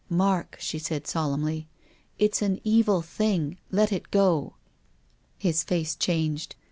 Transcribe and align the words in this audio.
"Mark," 0.25 0.57
she 0.59 0.79
said 0.79 1.05
solemnly." 1.05 1.67
It's 2.17 2.41
an 2.41 2.59
evil 2.63 3.03
thing. 3.03 3.59
Let 3.69 3.91
it 3.93 4.09
go." 4.09 4.55
His 5.37 5.61
face 5.63 5.95
changed. 5.95 6.55